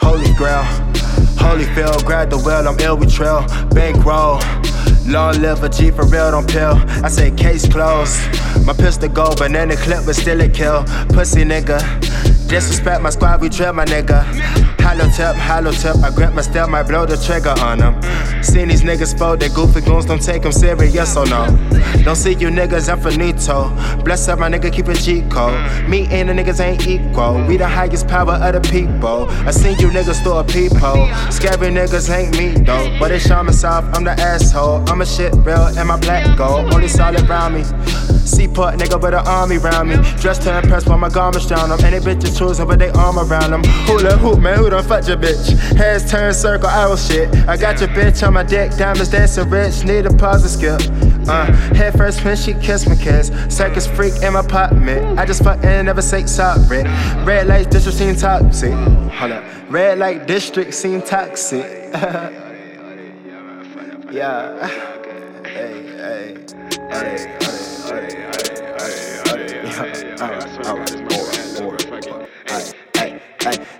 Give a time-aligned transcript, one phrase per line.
[0.00, 0.62] Holy grail,
[1.38, 4.40] holy field, grab the wheel, I'm ill with trail, bankroll.
[5.08, 6.74] Long live a G for real, don't pill.
[7.04, 8.18] I say case closed.
[8.66, 10.82] My pistol go, banana clip, but still it kill.
[11.10, 11.78] Pussy nigga.
[12.48, 14.65] Disrespect my squad, we drill my nigga.
[14.86, 15.96] Hollow tip, hollow tip.
[15.96, 18.00] I grab my step, might blow the trigger on them.
[18.40, 21.46] Seen these niggas fold, they goofy goons, don't take them serious or no.
[22.04, 23.68] Don't see you niggas, I'm finito.
[24.04, 25.58] Bless up, my nigga, keep G code.
[25.88, 27.44] Me and the niggas ain't equal.
[27.48, 29.26] We the highest power of the people.
[29.44, 31.08] I seen you niggas through a peephole.
[31.32, 32.96] Scary niggas ain't me though.
[33.00, 34.88] But it's Shaman South, I'm the asshole.
[34.88, 36.72] I'm a shit real and my black gold.
[36.72, 37.64] Only solid round me.
[38.26, 39.96] Seaport nigga with an army round me.
[40.20, 41.78] Dressed to impress while my garments down them.
[41.84, 43.64] And they bitches choosing with they arm around them.
[43.86, 45.56] Hula hoop, man, who done fucked your bitch?
[45.76, 47.34] Heads turn circle, I was shit.
[47.48, 49.84] I got your bitch on my dick, diamonds dancing rich.
[49.84, 50.80] Need a pause and skip.
[51.28, 53.30] Uh, head first when she kiss my kiss.
[53.48, 55.18] Circus freak in my apartment.
[55.18, 56.60] I just fuck and never say sorry.
[56.68, 56.86] Red
[57.26, 58.72] Red light district seem toxic.
[58.72, 59.44] Hold up.
[59.70, 61.90] Red light district seem toxic.
[64.12, 64.68] yeah.
[65.44, 66.36] Hey, hey,
[66.90, 67.32] hey.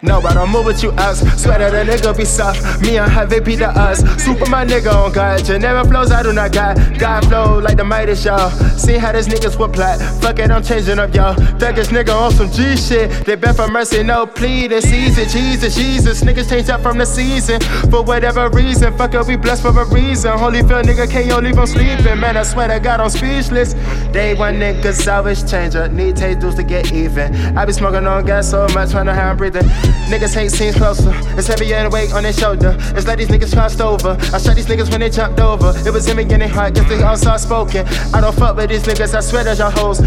[0.02, 1.20] No, I don't move with you us.
[1.42, 2.82] Swear that a nigga be soft.
[2.82, 4.00] Me and Heavy be the us.
[4.22, 5.42] Super my nigga on God.
[5.44, 6.76] Generic flows, I do not got.
[6.98, 8.50] God flow like the Midas, y'all.
[8.76, 9.98] See how this niggas will plot.
[10.20, 11.34] Fuck it, I'm changing up, y'all.
[11.34, 13.10] Thuggish nigga on some G shit.
[13.24, 14.68] They beg for mercy, no plea.
[14.68, 16.22] This season, Jesus, Jesus.
[16.22, 17.60] Niggas change up from the season.
[17.90, 18.96] For whatever reason.
[18.98, 20.32] Fuck it, we blessed for a reason.
[20.32, 22.20] Holyfield nigga can't leave him sleeping.
[22.20, 23.72] Man, I swear to God, I'm speechless.
[24.12, 25.74] Day one niggas always change.
[25.92, 27.34] Need taste dudes to get even.
[27.56, 29.66] I be smoking on gas so much, trying to how I'm breathing.
[30.10, 31.12] Niggas hate scenes closer.
[31.36, 32.76] It's heavier in weight on their shoulder.
[32.96, 34.16] It's like these niggas crossed over.
[34.32, 35.72] I shot these niggas when they jumped over.
[35.86, 37.86] It was him again, they heart, guess they all soft spoken.
[38.14, 40.00] I don't fuck with these niggas, I swear that y'all hoes.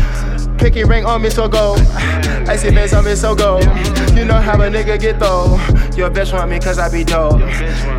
[0.58, 1.80] Picky ring on me so gold.
[2.50, 3.64] Icy face on me so gold.
[4.16, 5.58] You know how a nigga get though.
[5.96, 7.40] Your bitch want me cause I be dope.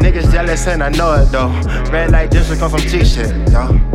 [0.01, 1.49] Niggas jealous and I know it though.
[1.91, 3.90] Red light district on some G shit, yo.